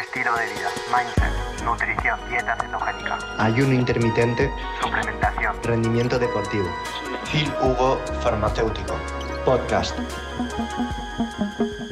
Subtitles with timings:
[0.00, 6.68] estilo de vida, mindset, nutrición, dieta cetogénica, ayuno intermitente, suplementación, rendimiento deportivo.
[7.30, 8.94] Phil Hugo Farmacéutico.
[9.44, 9.96] Podcast.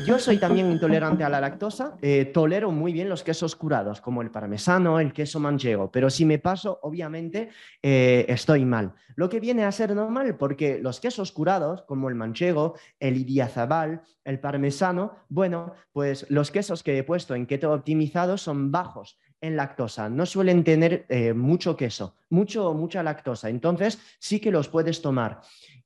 [0.06, 1.96] Yo soy también intolerante a la lactosa.
[2.02, 6.24] eh, tolero muy bien los quesos curados, como el parmesano, el queso manchego, pero si
[6.24, 7.50] me paso, obviamente,
[7.82, 8.94] eh, estoy mal.
[9.14, 14.02] Lo que viene a ser normal, porque los quesos curados, como el manchego, el idiazabal,
[14.24, 19.56] el parmesano, bueno, pues los quesos que he puesto en keto optimizado son bajos en
[19.56, 25.02] lactosa, no suelen tener eh, mucho queso, mucho, mucha lactosa, entonces sí que los puedes
[25.02, 25.40] tomar.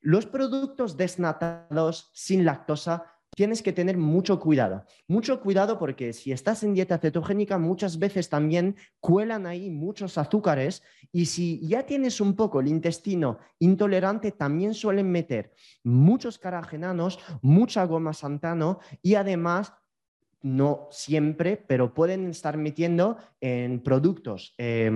[0.06, 4.84] Los productos desnatados sin lactosa tienes que tener mucho cuidado.
[5.09, 10.84] Mucho cuidado porque si estás en dieta cetogénica muchas veces también cuelan ahí muchos azúcares
[11.11, 15.52] y si ya tienes un poco el intestino intolerante también suelen meter
[15.83, 19.73] muchos caragenanos, mucha goma santano y además
[20.41, 24.88] no siempre, pero pueden estar metiendo en productos eh,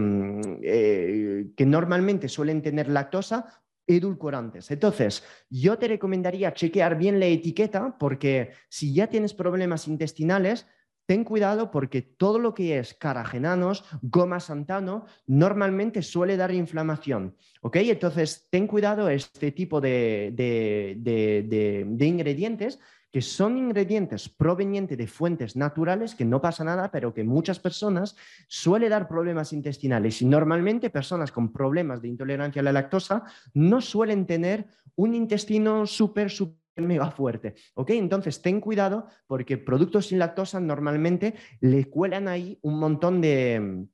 [0.62, 3.60] eh, que normalmente suelen tener lactosa
[3.96, 4.70] edulcorantes.
[4.70, 10.66] Entonces, yo te recomendaría chequear bien la etiqueta porque si ya tienes problemas intestinales,
[11.06, 17.36] ten cuidado porque todo lo que es caragenanos, goma santano, normalmente suele dar inflamación.
[17.62, 17.76] ¿Ok?
[17.76, 22.78] Entonces, ten cuidado este tipo de, de, de, de, de ingredientes
[23.10, 28.16] que son ingredientes provenientes de fuentes naturales, que no pasa nada, pero que muchas personas
[28.46, 30.22] suele dar problemas intestinales.
[30.22, 35.86] Y normalmente personas con problemas de intolerancia a la lactosa no suelen tener un intestino
[35.86, 37.54] súper, súper mega fuerte.
[37.74, 37.90] ¿Ok?
[37.90, 43.86] Entonces, ten cuidado porque productos sin lactosa normalmente le cuelan ahí un montón de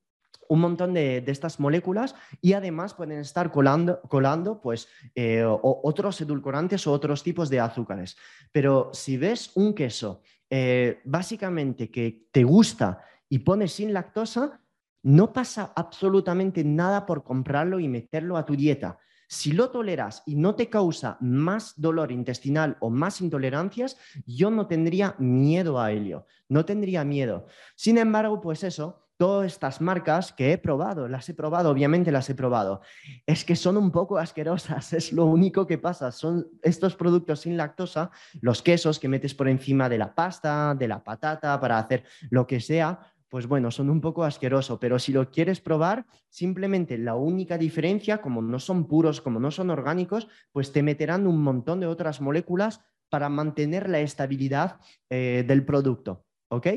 [0.48, 6.20] un montón de, de, estas moléculas y además pueden estar colando, colando pues, eh, otros
[6.20, 8.16] edulcorantes o otros tipos de azúcares.
[8.53, 14.61] Pero si ves un queso eh, básicamente que te gusta y pones sin lactosa,
[15.03, 18.98] no pasa absolutamente nada por comprarlo y meterlo a tu dieta.
[19.28, 24.69] Si lo toleras y no te causa más dolor intestinal o más intolerancias, yo no
[24.69, 27.47] tendría miedo a ello, no tendría miedo.
[27.75, 32.28] Sin embargo, pues eso, todas estas marcas que he probado, las he probado, obviamente las
[32.28, 32.81] he probado,
[33.25, 36.12] es que son un poco asquerosas, es lo único que pasa.
[36.12, 38.10] Son estos productos sin lactosa,
[38.41, 42.47] los quesos que metes por encima de la pasta, de la patata, para hacer lo
[42.47, 47.16] que sea, pues bueno, son un poco asquerosos, pero si lo quieres probar, simplemente la
[47.16, 51.81] única diferencia, como no son puros, como no son orgánicos, pues te meterán un montón
[51.81, 56.25] de otras moléculas para mantener la estabilidad eh, del producto.
[56.48, 56.68] ¿Ok?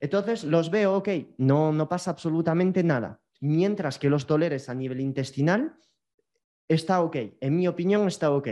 [0.00, 1.08] Entonces los veo, ok,
[1.38, 3.20] no, no pasa absolutamente nada.
[3.40, 5.76] Mientras que los toleres a nivel intestinal,
[6.68, 7.16] está ok.
[7.40, 8.48] En mi opinión, está ok.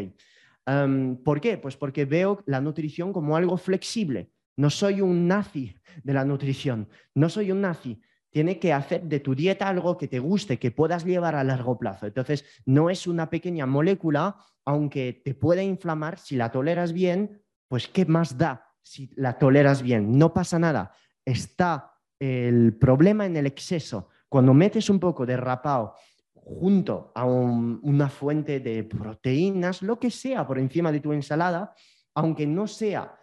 [0.67, 1.57] Um, ¿Por qué?
[1.57, 4.31] Pues porque veo la nutrición como algo flexible.
[4.57, 8.03] No soy un nazi de la nutrición, no soy un nazi.
[8.31, 11.79] Tiene que hacer de tu dieta algo que te guste, que puedas llevar a largo
[11.79, 12.07] plazo.
[12.07, 14.37] Entonces, no es una pequeña molécula,
[14.67, 19.83] aunque te pueda inflamar, si la toleras bien, pues ¿qué más da si la toleras
[19.83, 20.19] bien?
[20.19, 20.93] No pasa nada
[21.25, 24.09] está el problema en el exceso.
[24.29, 25.95] Cuando metes un poco de rapao
[26.33, 31.75] junto a un, una fuente de proteínas, lo que sea por encima de tu ensalada,
[32.15, 33.15] aunque no sea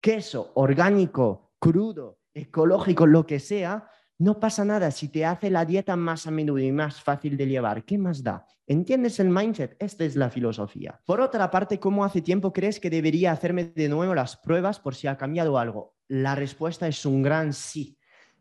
[0.00, 5.94] queso orgánico, crudo, ecológico, lo que sea, no pasa nada si te hace la dieta
[5.94, 7.84] más a menudo y más fácil de llevar.
[7.84, 8.44] ¿Qué más da?
[8.66, 9.76] ¿Entiendes el mindset?
[9.78, 11.00] Esta es la filosofía.
[11.06, 14.96] Por otra parte, ¿cómo hace tiempo crees que debería hacerme de nuevo las pruebas por
[14.96, 15.94] si ha cambiado algo?
[16.08, 17.96] La respuesta es un gran sí.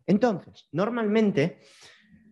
[0.07, 1.59] Entonces, normalmente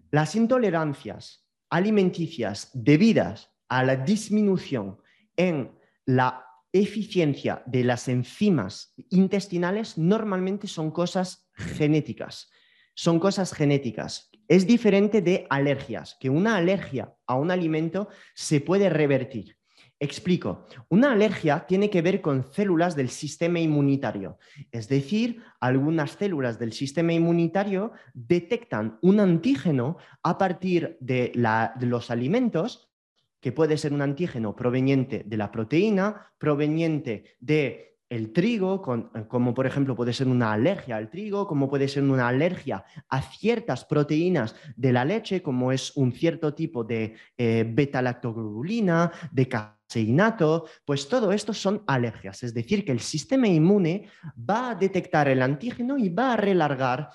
[0.09, 4.97] las intolerancias alimenticias debidas a la disminución
[5.35, 5.71] en
[6.05, 12.49] la eficiencia de las enzimas intestinales normalmente son cosas genéticas
[12.95, 14.31] son cosas genéticas.
[14.47, 19.57] Es diferente de alergias, que una alergia a un alimento se puede revertir.
[19.97, 24.37] Explico, una alergia tiene que ver con células del sistema inmunitario,
[24.69, 31.31] es decir, algunas células del sistema inmunitario detectan un antígeno a partir de,
[31.79, 32.91] los alimentos,
[33.39, 39.53] que puede ser un antígeno proveniente de la proteína, proveniente de el trigo, con, como
[39.53, 43.85] por ejemplo puede ser una alergia al trigo, como puede ser una alergia a ciertas
[43.85, 51.09] proteínas de la leche, como es un cierto tipo de eh, beta-lactoglobulina, de caseinato, pues
[51.09, 52.43] todo esto son alergias.
[52.43, 54.07] Es decir, que el sistema inmune
[54.37, 57.09] va a detectar el antígeno y va a relargar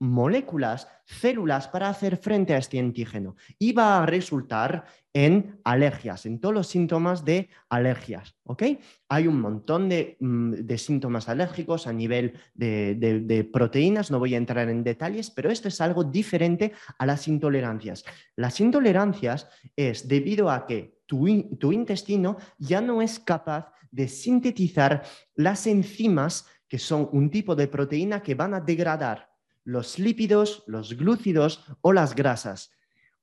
[0.00, 6.40] moléculas, células para hacer frente a este antígeno y va a resultar en alergias, en
[6.40, 8.34] todos los síntomas de alergias.
[8.44, 8.62] ¿ok?
[9.08, 14.68] Hay un montón de, mm, síntomas alérgicos a nivel de, proteínas, no voy a entrar
[14.70, 18.04] en detalles, pero esto es algo diferente a las intolerancias.
[18.36, 21.26] Las intolerancias es debido a que tu,
[21.58, 25.02] tu intestino ya no es capaz de sintetizar
[25.34, 29.29] las enzimas que son un tipo de proteína que van a degradar
[29.64, 32.72] los lípidos, los glúcidos o las grasas.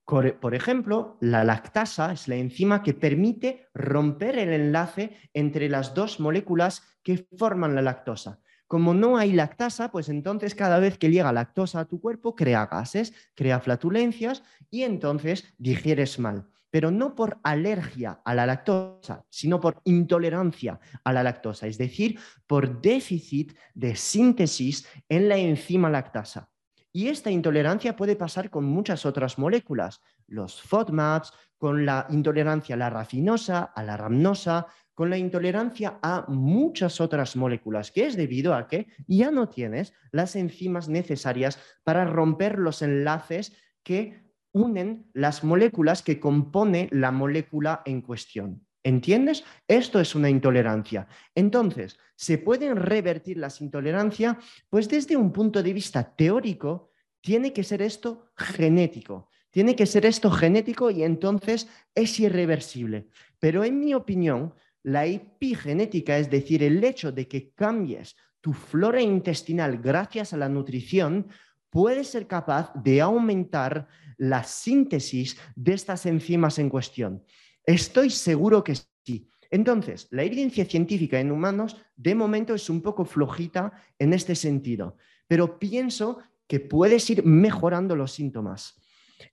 [0.05, 6.21] Por ejemplo, la lactasa es la enzima que permite romper el enlace entre las dos
[6.21, 8.39] moléculas que forman la lactosa.
[8.67, 12.67] Como no hay lactasa, pues entonces cada vez que llega lactosa a tu cuerpo crea
[12.67, 19.59] gases, crea flatulencias y entonces digieres mal pero no por alergia a la lactosa, sino
[19.59, 26.49] por intolerancia a la lactosa, es decir, por déficit de síntesis en la enzima lactasa.
[26.91, 32.77] Y esta intolerancia puede pasar con muchas otras moléculas, los FODMAPs, con la intolerancia a
[32.77, 38.55] la rafinosa, a la ramnosa, con la intolerancia a muchas otras moléculas, que es debido
[38.55, 43.53] a que ya no tienes las enzimas necesarias para romper los enlaces
[43.83, 44.26] que
[44.57, 48.65] unen las moléculas que compone la molécula en cuestión.
[48.83, 49.43] ¿Entiendes?
[49.67, 51.07] Esto es una intolerancia.
[51.35, 54.37] Entonces, ¿se pueden revertir las intolerancias?
[54.69, 59.29] Pues desde un punto de vista teórico, tiene que ser esto genético.
[59.49, 63.07] Tiene que ser esto genético y entonces es irreversible.
[63.39, 69.01] Pero en mi opinión, la epigenética, es decir, el hecho de que cambies tu flora
[69.01, 71.27] intestinal gracias a la nutrición,
[71.69, 73.87] puede ser capaz de aumentar
[74.17, 77.23] la síntesis de estas enzimas en cuestión.
[77.63, 79.29] Estoy seguro que sí.
[79.49, 84.97] Entonces, la evidencia científica en humanos de momento es un poco flojita en este sentido,
[85.27, 88.81] pero pienso que puedes ir mejorando los síntomas.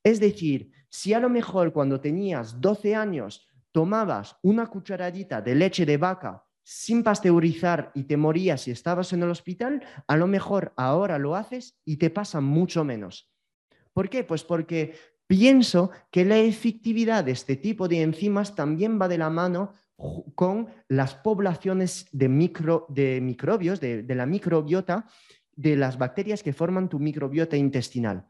[0.02, 5.84] Es decir, si a lo mejor cuando tenías 12 años tomabas una cucharadita de leche
[5.84, 10.72] de vaca sin pasteurizar y te morías si estabas en el hospital, a lo mejor
[10.76, 13.30] ahora lo haces y te pasa mucho menos.
[13.92, 14.24] ¿Por qué?
[14.24, 14.94] Pues porque
[15.26, 19.74] pienso que la efectividad de este tipo de enzimas también va de la mano
[20.34, 25.06] con las poblaciones de, microbios, de la microbiota,
[25.54, 28.26] de las bacterias que forman tu microbiota intestinal.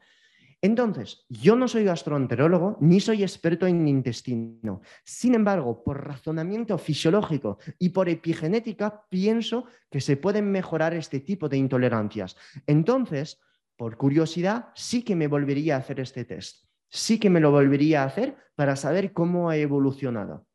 [0.64, 4.80] Entonces, yo no soy gastroenterólogo ni soy experto en intestino.
[5.04, 11.50] Sin embargo, por razonamiento fisiológico y por epigenética, pienso que se pueden mejorar este tipo
[11.50, 12.38] de intolerancias.
[12.66, 13.42] Entonces,
[13.76, 16.64] por curiosidad, sí que me volvería a hacer este test.
[16.88, 20.46] Sí que me lo volvería a hacer para saber cómo ha evolucionado.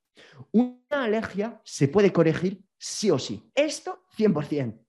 [0.52, 3.52] Una alergia se puede corregir sí o sí.
[3.54, 4.89] Esto 100%.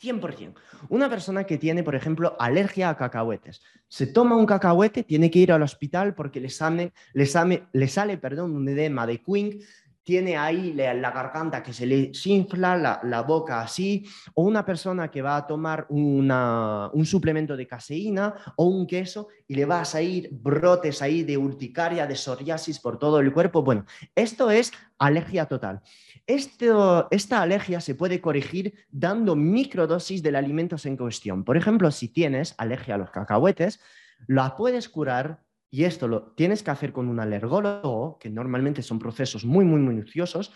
[0.00, 0.54] 100%.
[0.88, 5.38] Una persona que tiene, por ejemplo, alergia a cacahuetes, se toma un cacahuete, tiene que
[5.38, 9.60] ir al hospital porque le, sale, le, sale perdón, un edema de Queen,
[10.06, 15.20] tiene ahí la, garganta que se le infla, la, boca así, o una persona que
[15.20, 20.28] va a tomar un suplemento de caseína o un queso y le va a salir
[20.30, 23.64] brotes ahí de urticaria, de psoriasis por todo el cuerpo.
[23.64, 23.84] Bueno,
[24.14, 25.82] esto es alergia total.
[26.26, 31.44] Esta alergia se puede corregir dando microdosis del alimento en cuestión.
[31.44, 33.80] Por ejemplo, si tienes alergia a los cacahuetes,
[34.26, 38.98] la puedes curar y esto lo tienes que hacer con un alergólogo, que normalmente son
[38.98, 40.52] procesos muy, muy minuciosos,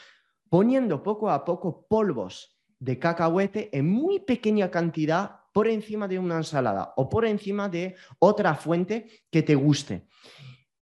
[0.48, 6.36] poniendo poco a poco polvos de cacahuete en muy pequeña cantidad por encima de una
[6.38, 10.06] ensalada o por encima de otra fuente que te guste.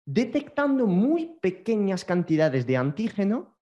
[0.06, 3.53] Detectando muy pequeñas cantidades de antígeno,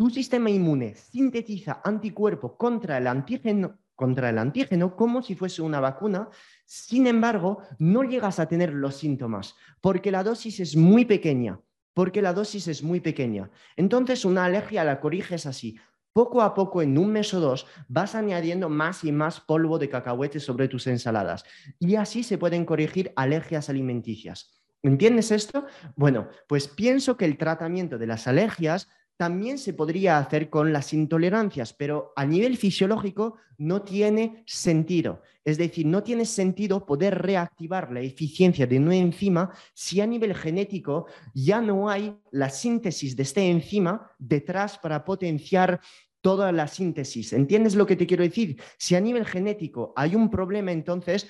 [0.00, 5.78] tu sistema inmune sintetiza anticuerpo contra el antígeno, contra el antígeno como si fuese una
[5.78, 6.30] vacuna
[6.64, 11.60] sin embargo, no llegas a tener los síntomas porque la dosis es muy pequeña,
[11.92, 13.50] porque la dosis es muy pequeña.
[13.76, 15.76] Entonces, una alergia la corriges así.
[16.14, 19.90] Poco a poco, en un mes o dos, vas añadiendo más y más polvo de
[19.90, 21.44] cacahuete sobre tus ensaladas.
[21.78, 24.62] Y así se pueden corregir alergias alimenticias.
[24.82, 25.66] ¿Entiendes esto?
[25.94, 28.88] Bueno, pues pienso que el tratamiento de las alergias
[29.20, 35.20] también se podría hacer con las intolerancias, pero a nivel fisiológico no tiene sentido.
[35.44, 40.34] Es decir, no tiene sentido poder reactivar la eficiencia de una enzima si a nivel
[40.34, 45.82] genético ya no hay la síntesis de esta enzima detrás para potenciar
[46.22, 47.34] toda la síntesis.
[47.34, 48.58] ¿Entiendes lo que te quiero decir?
[48.78, 51.28] Si a nivel genético hay un problema, entonces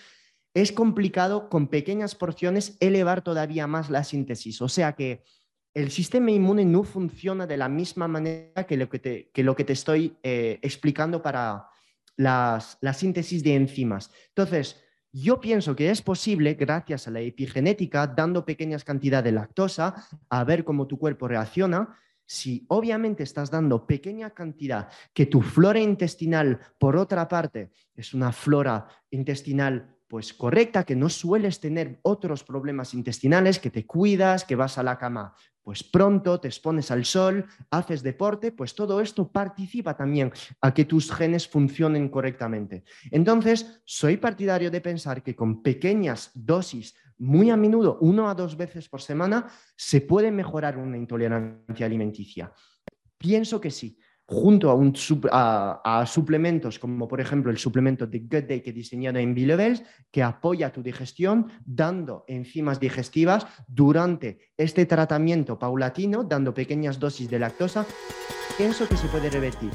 [0.54, 4.62] es complicado con pequeñas porciones elevar todavía más la síntesis.
[4.62, 5.24] O sea que
[5.74, 8.98] el sistema inmune no funciona de la misma manera que lo que
[9.64, 11.68] te, estoy eh, explicando para
[12.16, 12.60] la
[12.92, 14.10] síntesis de enzimas.
[14.28, 14.76] Entonces,
[15.12, 20.44] Yo pienso que es posible, gracias a la epigenética, dando pequeñas cantidades de lactosa, a
[20.44, 21.96] ver cómo tu cuerpo reacciona.
[22.24, 28.30] Si obviamente estás dando pequeña cantidad, que tu flora intestinal, por otra parte, es una
[28.30, 34.56] flora intestinal pues correcta, que no sueles tener otros problemas intestinales, que te cuidas, que
[34.56, 35.34] vas a la cama
[35.70, 40.84] pues pronto, te expones al sol, haces deporte, pues todo esto participa también a que
[40.84, 42.82] tus genes funcionen correctamente.
[43.12, 48.56] Entonces, soy partidario de pensar que con pequeñas dosis, muy a menudo, uno a dos
[48.56, 49.46] veces por semana,
[49.76, 52.52] se puede mejorar una intolerancia alimenticia.
[53.16, 53.96] Pienso que sí
[54.30, 54.70] junto
[55.32, 59.82] a, suplementos como por ejemplo el suplemento de Good Day que he diseñado en B-Levels,
[60.12, 67.40] que apoya tu digestión dando enzimas digestivas durante este tratamiento paulatino, dando pequeñas dosis de
[67.40, 67.84] lactosa,
[68.56, 69.72] pienso que se puede revertir.